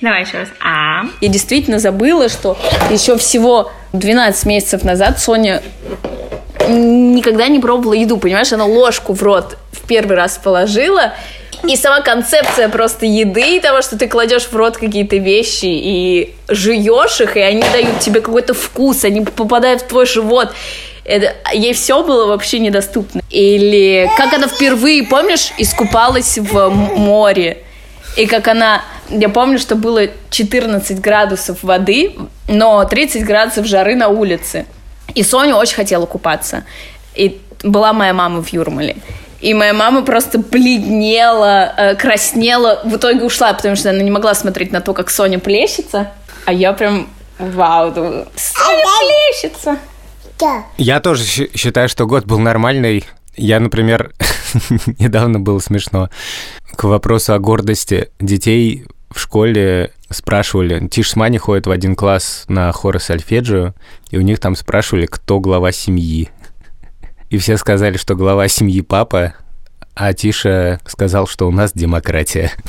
[0.00, 0.48] Давай еще раз.
[0.60, 1.04] А.
[1.20, 2.58] Я действительно забыла, что
[2.90, 5.62] еще всего 12 месяцев назад Соня
[6.68, 8.52] никогда не пробовала еду, понимаешь?
[8.52, 11.14] Она ложку в рот в первый раз положила,
[11.68, 17.20] и сама концепция просто еды, того, что ты кладешь в рот какие-то вещи и жуешь
[17.20, 20.52] их, и они дают тебе какой-то вкус, они попадают в твой живот.
[21.04, 23.20] Это, ей все было вообще недоступно.
[23.30, 27.58] Или как она впервые, помнишь, искупалась в море.
[28.16, 28.82] И как она...
[29.10, 32.14] Я помню, что было 14 градусов воды,
[32.48, 34.64] но 30 градусов жары на улице.
[35.14, 36.64] И Соня очень хотела купаться.
[37.14, 38.96] И была моя мама в Юрмале.
[39.44, 44.34] И моя мама просто бледнела, э, краснела, в итоге ушла, потому что она не могла
[44.34, 46.12] смотреть на то, как Соня плещется.
[46.46, 49.76] А я прям, вау, думаю, Соня плещется.
[50.78, 53.04] Я тоже считаю, что год был нормальный.
[53.36, 54.12] Я, например,
[54.98, 56.08] недавно было смешно.
[56.74, 62.44] К вопросу о гордости детей в школе спрашивали, Тиш с Мани ходят в один класс
[62.48, 63.74] на хор и сольфеджио,
[64.10, 66.30] и у них там спрашивали, кто глава семьи.
[67.34, 69.34] И все сказали, что глава семьи папа,
[69.96, 72.52] а Тиша сказал, что у нас демократия.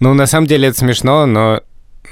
[0.00, 1.62] Ну, на самом деле это смешно, но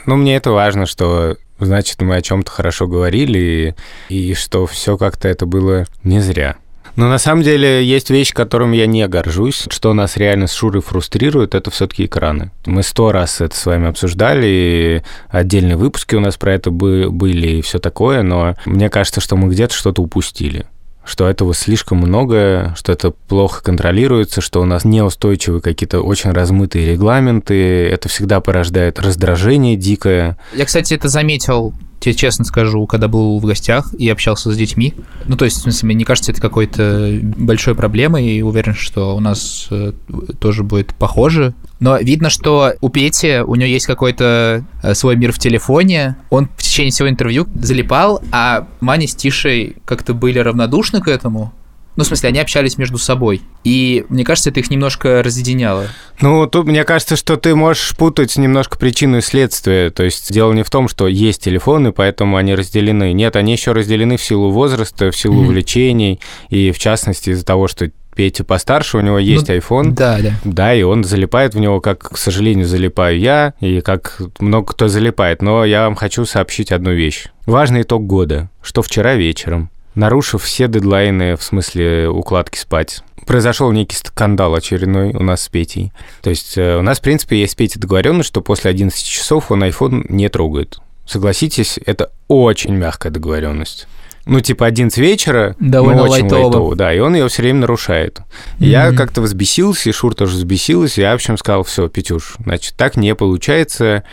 [0.07, 3.75] ну, мне это важно, что значит, мы о чем-то хорошо говорили,
[4.09, 6.57] и, и что все как-то это было не зря.
[6.97, 9.67] Но на самом деле есть вещь, которым я не горжусь.
[9.71, 12.51] Что нас реально с Шурой фрустрирует, это все-таки экраны.
[12.67, 17.63] Мы сто раз это с вами обсуждали, отдельные выпуски у нас про это были и
[17.63, 20.67] все такое, но мне кажется, что мы где-то что-то упустили
[21.05, 26.93] что этого слишком много, что это плохо контролируется, что у нас неустойчивые какие-то очень размытые
[26.93, 30.39] регламенты, это всегда порождает раздражение дикое.
[30.55, 34.95] Я, кстати, это заметил тебе честно скажу, когда был в гостях и общался с детьми.
[35.27, 39.17] Ну, то есть, в смысле, мне не кажется это какой-то большой проблемой, и уверен, что
[39.17, 39.93] у нас э,
[40.41, 41.55] тоже будет похоже.
[41.81, 46.17] Но видно, что у Пети, у него есть какой-то э, свой мир в телефоне.
[46.31, 51.53] Он в течение всего интервью залипал, а Маня с Тишей как-то были равнодушны к этому.
[51.97, 53.43] Ну, в смысле, они общались между собой.
[53.65, 55.87] И мне кажется, это их немножко разъединяло.
[56.21, 59.91] Ну, тут мне кажется, что ты можешь путать немножко причину и следствие.
[59.91, 63.13] То есть дело не в том, что есть телефоны, поэтому они разделены.
[63.13, 65.47] Нет, они еще разделены в силу возраста, в силу mm-hmm.
[65.47, 66.21] увлечений.
[66.49, 69.93] И в частности из-за того, что Петя постарше, у него есть ну, iPhone.
[69.93, 70.33] Да, да.
[70.45, 74.89] Да, и он залипает в него, как, к сожалению, залипаю я, и как много кто
[74.89, 75.41] залипает.
[75.41, 77.27] Но я вам хочу сообщить одну вещь.
[77.47, 83.03] Важный итог года, что вчера вечером нарушив все дедлайны, в смысле укладки спать.
[83.27, 85.93] Произошел некий скандал очередной у нас с Петей.
[86.23, 89.51] То есть э, у нас, в принципе, есть с Петей договоренность, что после 11 часов
[89.51, 90.79] он iPhone не трогает.
[91.07, 93.87] Согласитесь, это очень мягкая договоренность.
[94.25, 96.45] Ну, типа 11 вечера, Довольно ну, очень лайтово.
[96.45, 96.77] лайтово.
[96.77, 98.19] Да, и он ее все время нарушает.
[98.19, 98.67] Mm-hmm.
[98.67, 102.75] Я как-то взбесился, и Шур тоже взбесилась, и я, в общем, сказал, все, Петюш, значит,
[102.77, 104.05] так не получается.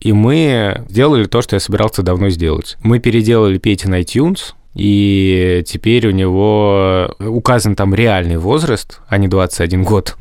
[0.00, 2.76] И мы сделали то, что я собирался давно сделать.
[2.82, 9.28] Мы переделали Петя на iTunes, и теперь у него указан там реальный возраст, а не
[9.28, 10.16] 21 год.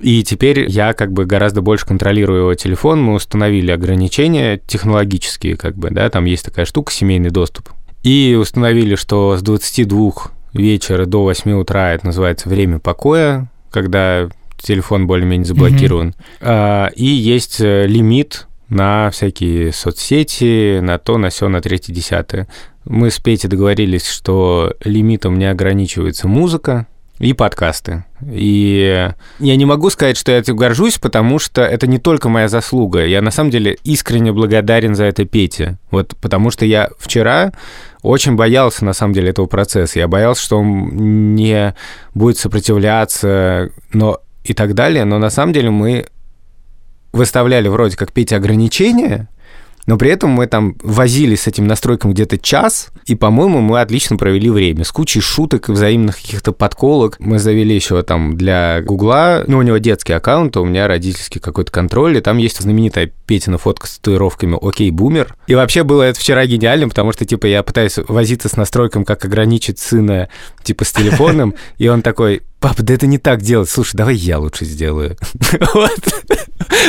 [0.00, 5.76] И теперь я как бы гораздо больше контролирую его телефон, мы установили ограничения технологические, как
[5.76, 7.70] бы, да, там есть такая штука, семейный доступ.
[8.02, 10.12] И установили, что с 22
[10.52, 14.28] вечера до 8 утра это называется время покоя, когда
[14.58, 16.14] телефон более-менее заблокирован.
[16.40, 16.94] Mm-hmm.
[16.94, 22.48] И есть э, лимит на всякие соцсети, на то, на все, на третье, десятое.
[22.86, 26.86] Мы с Петей договорились, что лимитом не ограничивается музыка,
[27.18, 28.04] и подкасты.
[28.30, 32.48] И я не могу сказать, что я этим горжусь, потому что это не только моя
[32.48, 33.06] заслуга.
[33.06, 35.78] Я на самом деле искренне благодарен за это Пете.
[35.90, 37.52] Вот потому что я вчера
[38.02, 39.98] очень боялся, на самом деле, этого процесса.
[39.98, 41.74] Я боялся, что он не
[42.14, 45.04] будет сопротивляться, но и так далее.
[45.04, 46.06] Но на самом деле мы
[47.12, 49.28] выставляли вроде как Пете ограничения,
[49.86, 54.16] но при этом мы там возились с этим настройком где-то час, и, по-моему, мы отлично
[54.16, 54.84] провели время.
[54.84, 57.16] С кучей шуток и взаимных каких-то подколок.
[57.20, 61.40] Мы завели еще там для Гугла, ну, у него детский аккаунт, а у меня родительский
[61.40, 65.36] какой-то контроль, и там есть знаменитая Петина фотка с татуировками «Окей, бумер».
[65.46, 69.24] И вообще было это вчера гениально, потому что, типа, я пытаюсь возиться с настройком, как
[69.24, 70.28] ограничить сына,
[70.62, 74.38] типа, с телефоном, и он такой, папа, да это не так делать, слушай, давай я
[74.38, 75.16] лучше сделаю.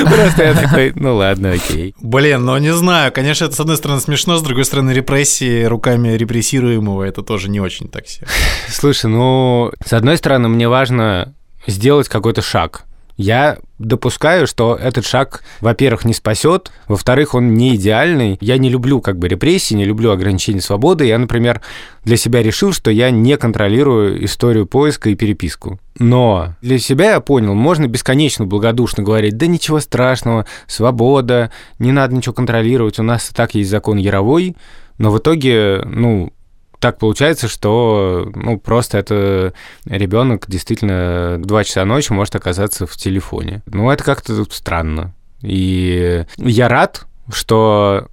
[0.06, 1.94] Просто я такой, ну ладно, окей.
[2.02, 6.10] Блин, ну не знаю, конечно, это с одной стороны смешно, с другой стороны репрессии руками
[6.10, 8.28] репрессируемого, это тоже не очень так себе.
[8.70, 11.36] Слушай, ну, с одной стороны, мне важно
[11.68, 12.86] сделать какой-то шаг.
[13.18, 18.38] Я допускаю, что этот шаг, во-первых, не спасет, во-вторых, он не идеальный.
[18.42, 21.06] Я не люблю как бы репрессии, не люблю ограничения свободы.
[21.06, 21.62] Я, например,
[22.04, 25.80] для себя решил, что я не контролирую историю поиска и переписку.
[25.98, 32.14] Но для себя я понял, можно бесконечно благодушно говорить, да ничего страшного, свобода, не надо
[32.14, 34.56] ничего контролировать, у нас и так есть закон Яровой,
[35.00, 36.32] но в итоге, ну,
[36.80, 39.54] так получается, что ну, просто это
[39.86, 43.64] ребенок действительно два часа ночи может оказаться в телефоне.
[43.66, 45.14] Ну, это как-то странно.
[45.42, 48.08] И я рад, что,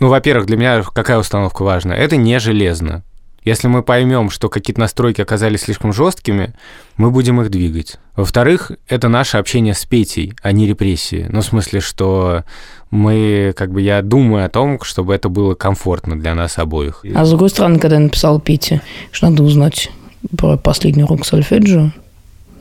[0.00, 1.94] ну, во-первых, для меня какая установка важна?
[1.94, 3.04] Это не железно.
[3.46, 6.54] Если мы поймем, что какие-то настройки оказались слишком жесткими,
[6.96, 7.96] мы будем их двигать.
[8.16, 11.26] Во-вторых, это наше общение с Петей, а не репрессии.
[11.28, 12.42] Ну, в смысле, что
[12.90, 17.04] мы, как бы, я думаю о том, чтобы это было комфортно для нас обоих.
[17.14, 19.90] А с другой стороны, когда я написал Пете, что надо узнать
[20.36, 21.90] про последний урок сольфеджио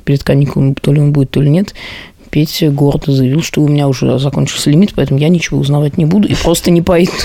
[0.04, 1.74] перед каникулами, то ли он будет, то ли нет,
[2.30, 6.28] Петя гордо заявил, что у меня уже закончился лимит, поэтому я ничего узнавать не буду
[6.28, 7.14] и просто не пойду.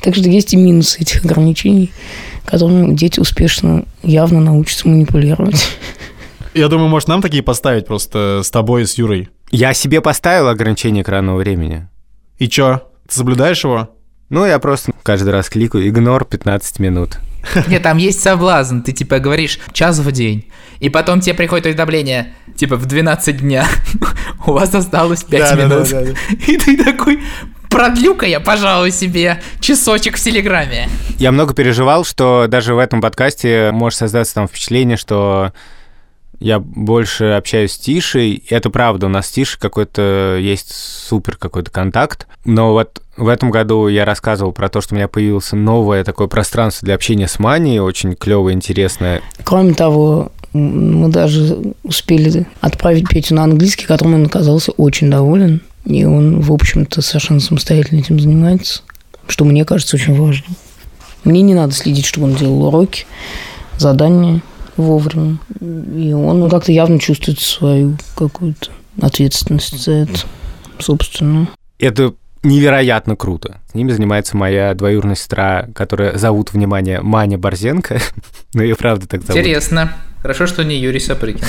[0.00, 1.90] Так что есть и минусы этих ограничений,
[2.44, 5.66] которыми дети успешно явно научатся манипулировать.
[6.52, 9.30] Я думаю, может, нам такие поставить просто с тобой и с Юрой.
[9.56, 11.86] Я себе поставил ограничение экранного времени.
[12.38, 13.88] И чё, ты соблюдаешь его?
[14.28, 17.20] Ну, я просто каждый раз кликаю «игнор 15 минут».
[17.68, 22.34] Нет, там есть соблазн, ты типа говоришь час в день, и потом тебе приходит уведомление,
[22.56, 23.64] типа в 12 дня,
[24.44, 25.88] у вас осталось 5 да, минут.
[25.88, 26.18] Да, да, да.
[26.52, 27.22] И ты такой,
[27.70, 30.88] продлю-ка я, пожалуй, себе часочек в Телеграме.
[31.18, 35.52] Я много переживал, что даже в этом подкасте может создаться там впечатление, что
[36.44, 38.44] я больше общаюсь с Тишей.
[38.50, 42.26] Это правда, у нас с Тишей какой-то есть супер какой-то контакт.
[42.44, 46.26] Но вот в этом году я рассказывал про то, что у меня появилось новое такое
[46.26, 49.22] пространство для общения с Манией, очень клевое, интересное.
[49.42, 55.62] Кроме того, мы даже успели отправить Петю на английский, которым он оказался очень доволен.
[55.86, 58.82] И он, в общем-то, совершенно самостоятельно этим занимается,
[59.28, 60.56] что мне кажется очень важным.
[61.24, 63.06] Мне не надо следить, чтобы он делал уроки,
[63.78, 64.42] задания–
[64.76, 65.38] вовремя.
[65.60, 70.20] И он как-то явно чувствует свою какую-то ответственность за это,
[70.78, 71.48] собственно.
[71.78, 73.60] Это невероятно круто.
[73.70, 78.00] С ними занимается моя двоюродная сестра, которая зовут, внимание, Маня Борзенко.
[78.54, 79.40] ну, ее правда так зовут.
[79.40, 79.92] Интересно.
[80.20, 81.44] Хорошо, что не Юрий Сапрыкин.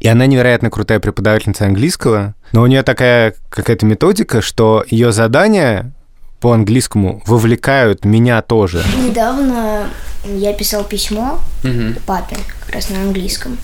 [0.00, 5.92] И она невероятно крутая преподавательница английского, но у нее такая какая-то методика, что ее задания
[6.40, 8.82] по английскому вовлекают меня тоже.
[9.04, 9.88] Недавно
[10.24, 11.94] я писал письмо угу.
[12.06, 13.58] папе, как раз на английском.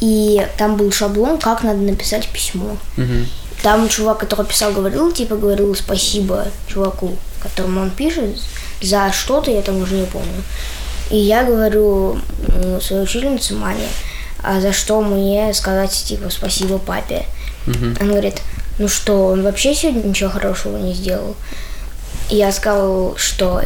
[0.00, 2.76] И там был шаблон, как надо написать письмо.
[2.96, 3.26] Угу.
[3.62, 8.38] Там чувак, который писал, говорил, типа, говорил спасибо чуваку, которому он пишет,
[8.82, 10.42] за что-то, я там уже не помню.
[11.10, 12.18] И я говорю
[12.80, 13.88] своей учительнице Мане,
[14.42, 17.24] а за что мне сказать, типа, спасибо папе.
[17.66, 17.96] Угу.
[18.00, 18.42] Он говорит,
[18.78, 21.34] ну что, он вообще сегодня ничего хорошего не сделал.
[22.28, 23.62] И я сказал, что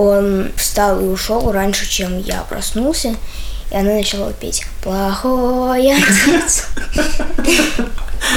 [0.00, 3.14] он встал и ушел раньше, чем я проснулся.
[3.70, 6.66] И она начала петь «Плохой отец».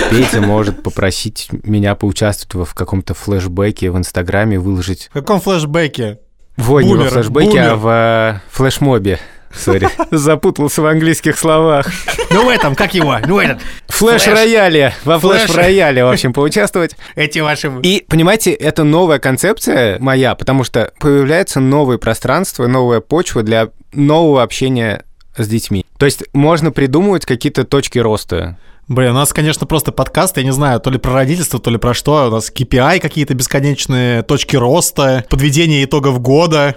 [0.09, 5.09] Петя может попросить меня поучаствовать в каком-то флешбеке в Инстаграме, выложить...
[5.11, 6.19] В каком флешбеке?
[6.57, 7.69] Не во флешбеке, бумер.
[7.69, 9.19] а в э, флешмобе.
[9.55, 11.87] Sorry, запутался в английских словах.
[12.31, 13.17] Ну в этом, как его?
[13.25, 13.59] Ну этот.
[13.87, 14.93] Флэш-рояле.
[15.03, 16.95] Во флэш-рояле, в общем, поучаствовать.
[17.15, 17.71] Эти ваши...
[17.83, 24.43] И, понимаете, это новая концепция моя, потому что появляется новое пространство, новая почва для нового
[24.43, 25.05] общения
[25.37, 25.85] с детьми.
[25.97, 28.57] То есть можно придумывать какие-то точки роста.
[28.89, 31.77] Блин, у нас, конечно, просто подкаст, я не знаю, то ли про родительство, то ли
[31.77, 32.27] про что.
[32.27, 36.75] У нас KPI какие-то бесконечные, точки роста, подведение итогов года.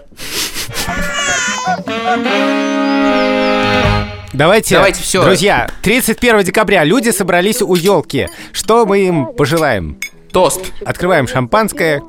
[4.33, 5.23] Давайте, Давайте, всё.
[5.23, 8.29] друзья, 31 декабря люди собрались у елки.
[8.53, 9.99] Что мы им пожелаем?
[10.33, 10.61] Тост.
[10.85, 12.03] Открываем шампанское.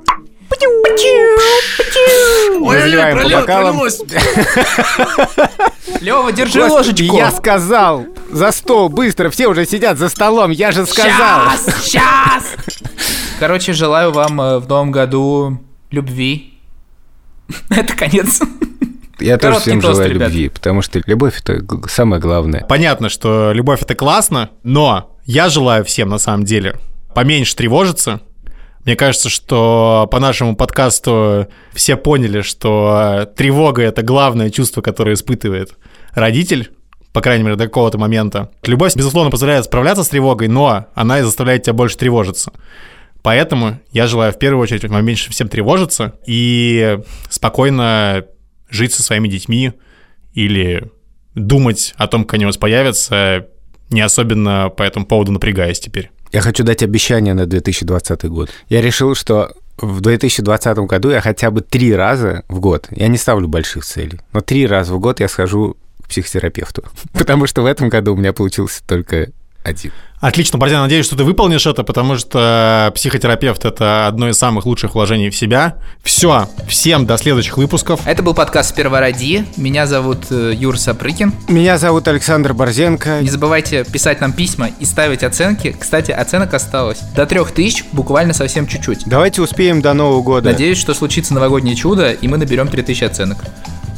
[2.59, 3.81] Разливаем по бокалам.
[6.01, 7.17] Лева, держи Господи, ложечку.
[7.17, 8.05] Я сказал!
[8.31, 11.51] За стол, быстро, все уже сидят за столом, я же сказал!
[11.51, 12.43] Сейчас, сейчас.
[13.39, 15.59] Короче, желаю вам э, в новом году
[15.91, 16.59] любви.
[17.69, 18.41] Это конец.
[19.19, 20.29] Я тоже Короткий всем тост, желаю ребят.
[20.29, 22.65] любви, потому что любовь это самое главное.
[22.67, 26.75] Понятно, что любовь это классно, но я желаю всем на самом деле
[27.13, 28.21] поменьше тревожиться.
[28.85, 35.71] Мне кажется, что по нашему подкасту все поняли, что тревога это главное чувство, которое испытывает
[36.13, 36.71] родитель,
[37.11, 38.51] по крайней мере, до какого-то момента.
[38.63, 42.53] Любовь, безусловно, позволяет справляться с тревогой, но она и заставляет тебя больше тревожиться.
[43.23, 46.99] Поэтому я желаю в первую очередь меньше всем тревожиться и
[47.29, 48.23] спокойно
[48.69, 49.73] жить со своими детьми
[50.33, 50.91] или
[51.35, 53.47] думать о том, как они у вас появятся,
[53.89, 56.11] не особенно по этому поводу напрягаясь теперь.
[56.31, 58.49] Я хочу дать обещание на 2020 год.
[58.69, 63.17] Я решил, что в 2020 году я хотя бы три раза в год, я не
[63.17, 66.83] ставлю больших целей, но три раза в год я схожу к психотерапевту.
[67.13, 69.31] Потому что в этом году у меня получился только
[69.63, 69.91] один.
[70.19, 74.95] Отлично, Борзян, надеюсь, что ты выполнишь это, потому что психотерапевт– это одно из самых лучших
[74.95, 75.75] вложений в себя.
[76.03, 77.99] Все, всем до следующих выпусков.
[78.03, 79.45] Это был подкаст «Сперва ради».
[79.57, 81.33] Меня зовут э, Юр Сапрыкин.
[81.49, 83.21] Меня зовут Александр Борзенко.
[83.21, 85.75] Не забывайте писать нам письма и ставить оценки.
[85.79, 89.03] Кстати, оценок осталось до трех тысяч, буквально совсем чуть-чуть.
[89.05, 90.49] Давайте успеем до Нового года.
[90.49, 93.37] Надеюсь, что случится новогоднее чудо, и мы наберем 3000 оценок.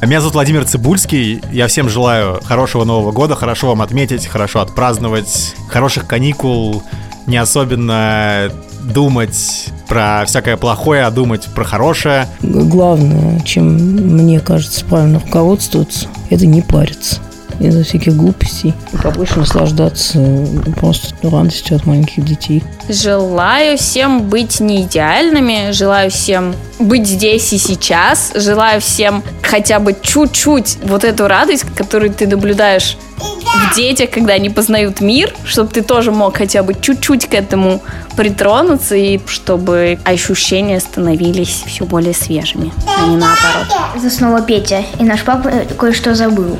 [0.02, 1.42] Меня зовут Владимир Цибульский.
[1.52, 6.84] Я всем желаю хорошего Нового года, хорошо вам отметить, хорошо отпраздновать, хороших каникул,
[7.28, 8.50] не особенно
[8.82, 12.28] думать про всякое плохое, а думать про хорошее.
[12.42, 17.20] Главное, чем мне кажется правильно руководствоваться, это не париться
[17.60, 18.74] из-за всяких глупостей.
[18.94, 20.20] И побольше наслаждаться
[20.78, 22.64] просто радостью от маленьких детей.
[22.90, 29.96] Желаю всем быть не идеальными, желаю всем быть здесь и сейчас, желаю всем хотя бы
[30.02, 35.82] чуть-чуть вот эту радость, которую ты наблюдаешь в детях, когда они познают мир, чтобы ты
[35.82, 37.82] тоже мог хотя бы чуть-чуть к этому
[38.16, 43.68] притронуться, и чтобы ощущения становились все более свежими, а не наоборот.
[43.96, 46.58] Это снова Петя, и наш папа кое-что забыл.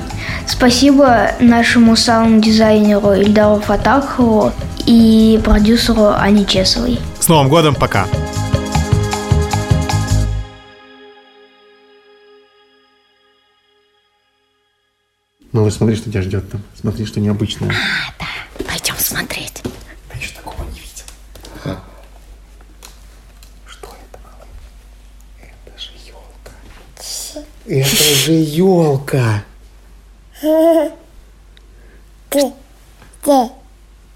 [0.48, 4.52] Спасибо нашему саунд-дизайнеру Ильдару Фатахову
[4.86, 7.00] и продюсеру Ане Чесовой.
[7.20, 8.06] С Новым годом, пока!
[15.52, 16.62] Малыш, смотри, что тебя ждет там.
[16.80, 17.74] Смотри, что необычное.
[18.68, 19.64] Пойдем смотреть.
[20.14, 21.06] Я еще такого не видел.
[23.66, 24.48] Что это, малыш?
[25.66, 26.52] Это же елка.
[27.66, 29.44] Это же елка.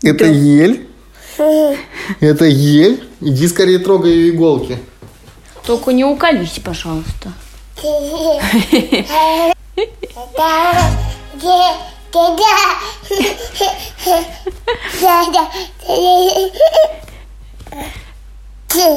[0.04, 0.88] Это ель?
[2.20, 3.10] Это ель?
[3.22, 4.78] Иди скорее трогай ее иголки.
[5.66, 7.34] Только не уколись, пожалуйста.
[11.36, 11.90] Yeah.